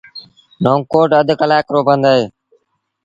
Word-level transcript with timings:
نئون 0.63 0.79
ڪوٽ 0.91 1.09
اڌ 1.19 1.27
ڪلآڪ 1.41 1.65
رو 1.73 1.81
پند 1.87 2.03
اهي 2.11 2.23